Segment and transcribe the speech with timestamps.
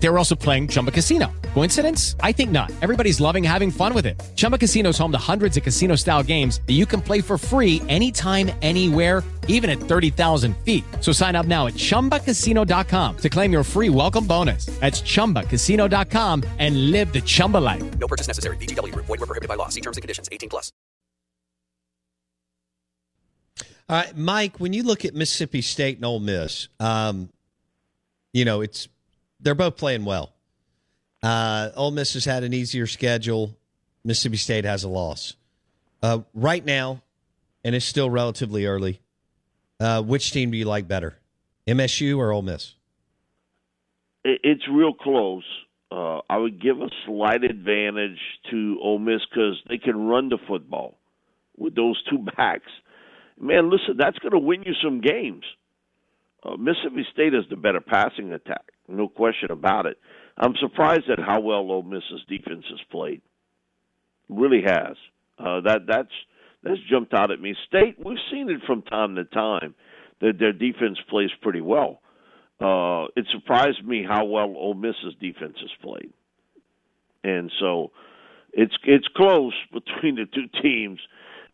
[0.00, 1.32] They were also playing Chumba Casino.
[1.54, 2.16] Coincidence?
[2.20, 2.70] I think not.
[2.82, 4.22] Everybody's loving having fun with it.
[4.36, 7.38] Chumba Casino is home to hundreds of casino style games that you can play for
[7.38, 10.84] free anytime, anywhere, even at 30,000 feet.
[11.00, 14.66] So sign up now at chumbacasino.com to claim your free welcome bonus.
[14.80, 17.98] That's chumbacasino.com and live the Chumba life.
[17.98, 18.56] No purchase necessary.
[18.58, 19.06] VGW Group.
[19.06, 19.68] Void were prohibited by law.
[19.68, 20.28] See terms and conditions.
[20.30, 20.72] 18 plus.
[23.88, 27.30] All right, Mike, when you look at Mississippi State and Ole Miss, um,
[28.32, 28.88] you know, it's
[29.40, 30.32] they're both playing well.
[31.22, 33.56] Uh, Ole Miss has had an easier schedule.
[34.04, 35.34] Mississippi State has a loss.
[36.02, 37.02] Uh, right now,
[37.64, 39.00] and it's still relatively early,
[39.80, 41.18] uh, which team do you like better,
[41.66, 42.74] MSU or Ole Miss?
[44.24, 45.44] It's real close.
[45.90, 48.18] Uh, I would give a slight advantage
[48.50, 50.98] to Ole Miss because they can run the football
[51.56, 52.70] with those two backs.
[53.38, 55.44] Man, listen, that's going to win you some games.
[56.46, 59.98] Uh, Mississippi State is the better passing attack, no question about it.
[60.38, 63.22] I'm surprised at how well Ole Miss's defense has played.
[64.28, 64.96] Really has.
[65.38, 66.12] Uh, that that's
[66.62, 67.54] that's jumped out at me.
[67.66, 69.74] State, we've seen it from time to time
[70.20, 72.00] that their defense plays pretty well.
[72.60, 76.12] Uh, it surprised me how well Ole Miss's defense has played,
[77.24, 77.92] and so
[78.52, 81.00] it's it's close between the two teams.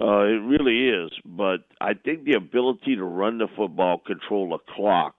[0.00, 4.58] Uh, it really is, but I think the ability to run the football, control the
[4.74, 5.14] clock,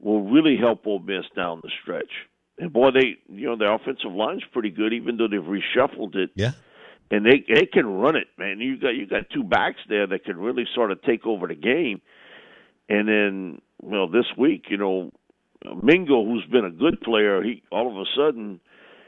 [0.00, 2.10] will really help Ole Miss down the stretch.
[2.58, 6.30] And boy, they you know their offensive line's pretty good, even though they've reshuffled it.
[6.34, 6.52] Yeah.
[7.10, 8.60] And they they can run it, man.
[8.60, 11.54] You got you got two backs there that can really sort of take over the
[11.54, 12.00] game.
[12.88, 15.10] And then, well, this week, you know,
[15.82, 18.60] Mingo, who's been a good player, he all of a sudden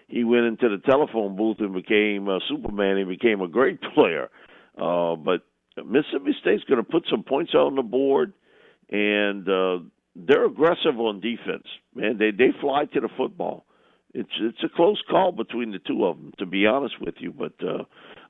[0.09, 2.99] he went into the telephone booth and became a Superman.
[2.99, 4.31] He became a great player.
[4.81, 5.43] Uh, but
[5.77, 8.33] Mississippi State's going to put some points on the board,
[8.91, 9.79] and uh,
[10.15, 11.67] they're aggressive on defense.
[11.95, 13.65] Man, they they fly to the football.
[14.15, 17.33] It's it's a close call between the two of them, to be honest with you.
[17.33, 17.85] But uh,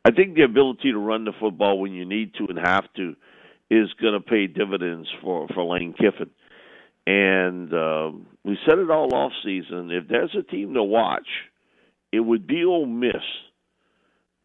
[0.05, 3.15] I think the ability to run the football when you need to and have to
[3.71, 6.31] is going to pay dividends for for Lane Kiffin.
[7.07, 8.11] And uh,
[8.45, 9.91] we said it all off season.
[9.91, 11.27] If there's a team to watch,
[12.13, 13.15] it would be Ole Miss.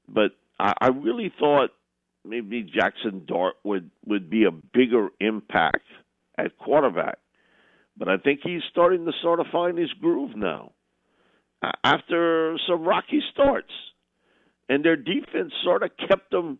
[0.07, 1.71] But I, I really thought
[2.25, 5.85] maybe Jackson Dart would would be a bigger impact
[6.37, 7.19] at quarterback.
[7.97, 10.71] But I think he's starting to sort of find his groove now
[11.83, 13.71] after some rocky starts,
[14.69, 16.59] and their defense sort of kept them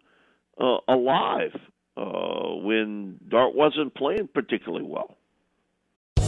[0.60, 1.56] uh, alive
[1.98, 5.18] uh, when Dart wasn't playing particularly well.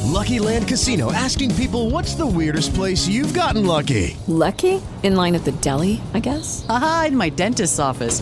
[0.06, 4.16] Lucky Land Casino asking people what's the weirdest place you've gotten lucky?
[4.28, 4.82] Lucky?
[5.04, 6.66] In line at the deli, I guess?
[6.70, 8.22] Aha, in my dentist's office.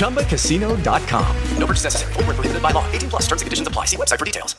[0.00, 1.36] ChumbaCasino.com.
[1.58, 2.12] No purchase necessary.
[2.14, 2.90] Full prohibited by law.
[2.90, 3.84] 18 plus terms and conditions apply.
[3.84, 4.56] See website for details.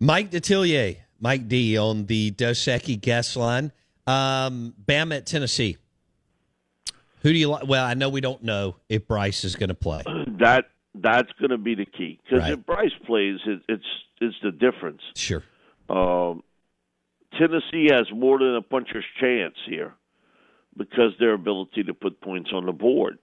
[0.00, 3.70] Mike Detillier, Mike D on the Dos Equis guest line.
[4.06, 5.76] Um, Bama at Tennessee.
[7.20, 7.68] Who do you like?
[7.68, 10.02] Well, I know we don't know if Bryce is going to play.
[10.40, 12.52] That that's going to be the key because Right.
[12.54, 13.84] if Bryce plays, it, it's
[14.20, 15.02] it's the difference.
[15.14, 15.44] Sure.
[15.88, 16.42] Um,
[17.38, 19.94] Tennessee has more than a puncher's chance here
[20.76, 23.18] because their ability to put points on the board,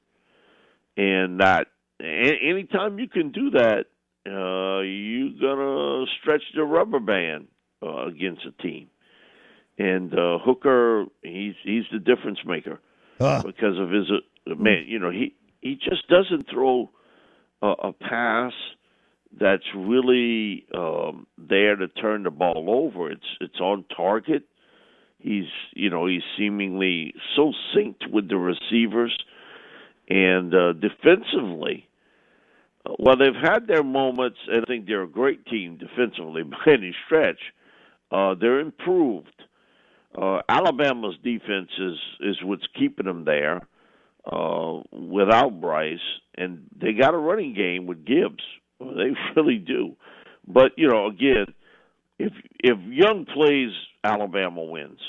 [0.98, 1.68] and that
[2.02, 3.86] a- anytime you can do that,
[4.28, 7.48] uh, you're gonna stretch the rubber band
[7.82, 8.90] uh, against a team.
[9.78, 12.80] And uh, Hooker, he's he's the difference maker
[13.22, 13.42] Ah.
[13.42, 14.86] because of his uh, man.
[14.88, 16.90] You know, he he just doesn't throw
[17.62, 18.54] a, a pass
[19.40, 23.10] that's really um, there to turn the ball over.
[23.12, 24.44] It's it's on target.
[25.20, 29.16] He's you know he's seemingly so synced with the receivers,
[30.08, 31.88] and uh, defensively,
[32.86, 36.74] uh, well they've had their moments, and I think they're a great team defensively by
[36.74, 37.40] any stretch.
[38.12, 39.28] Uh, they're improved.
[40.20, 43.62] Uh, Alabama's defense is is what's keeping them there
[44.26, 46.00] uh, without Bryce,
[46.36, 48.44] and they got a running game with Gibbs.
[48.80, 49.96] They really do.
[50.48, 51.54] But you know, again,
[52.20, 53.72] if if Young plays,
[54.04, 55.00] Alabama wins.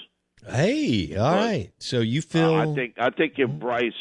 [0.46, 1.70] Hey, all right.
[1.78, 2.54] So you feel?
[2.54, 3.92] Uh, I think I think if Bryce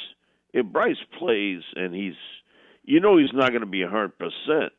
[0.53, 2.13] if Bryce plays and he's
[2.83, 4.71] you know he's not going to be a hundred percent,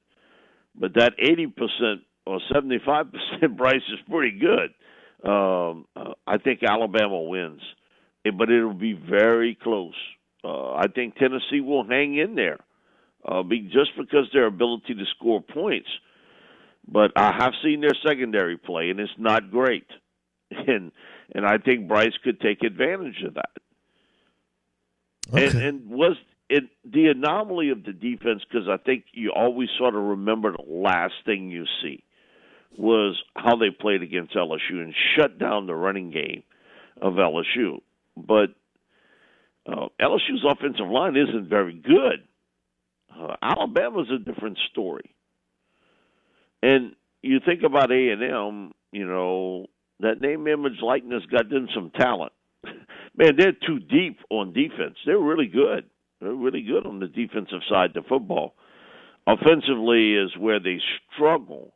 [0.74, 4.74] but that eighty percent or seventy five percent Bryce is pretty good.
[5.22, 7.60] Um, uh, I think Alabama wins,
[8.24, 9.94] Eh, but it'll be very close.
[10.42, 12.60] Uh, I think Tennessee will hang in there,
[13.26, 15.88] uh, be, just because their ability to score points.
[16.90, 19.86] But I have seen their secondary play, and it's not great.
[20.66, 20.90] And
[21.32, 23.52] and I think Bryce could take advantage of that.
[25.32, 26.16] And, and was
[26.48, 28.42] it the anomaly of the defense?
[28.50, 32.02] Because I think you always sort of remember the last thing you see
[32.76, 36.42] was how they played against LSU and shut down the running game
[37.00, 37.78] of LSU.
[38.16, 38.50] But
[39.66, 42.24] uh, LSU's offensive line isn't very good.
[43.16, 45.14] Uh, Alabama's a different story.
[46.62, 49.66] And you think about A and M, you know
[50.00, 52.32] that name, image, likeness got them some talent.
[52.64, 54.96] Man, they're too deep on defense.
[55.04, 55.84] They're really good.
[56.20, 58.54] They're really good on the defensive side of football.
[59.26, 60.78] Offensively is where they
[61.14, 61.74] struggle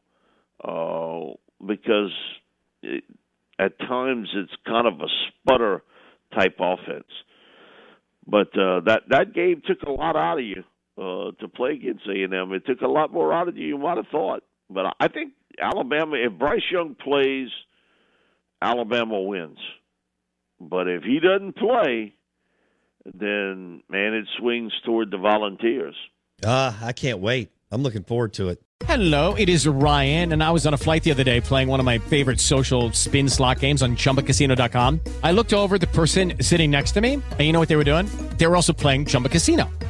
[0.63, 1.35] uh,
[1.67, 2.13] because
[2.83, 3.05] it,
[3.59, 5.83] at times it's kind of a sputter
[6.35, 7.05] type offense.
[8.27, 10.65] But uh, that that game took a lot out of you
[10.97, 12.53] uh, to play against A and M.
[12.53, 14.43] It took a lot more out of you you might have thought.
[14.75, 17.49] But I think Alabama, if Bryce Young plays,
[18.61, 19.59] Alabama wins.
[20.61, 22.15] But if he doesn't play,
[23.05, 25.94] then man, it swings toward the Volunteers.
[26.44, 27.50] Ah, I can't wait.
[27.71, 28.61] I'm looking forward to it.
[28.87, 31.81] Hello, it is Ryan, and I was on a flight the other day playing one
[31.81, 35.00] of my favorite social spin slot games on chumbacasino.com.
[35.23, 37.84] I looked over the person sitting next to me, and you know what they were
[37.84, 38.06] doing?
[38.37, 39.70] They were also playing Chumba Casino.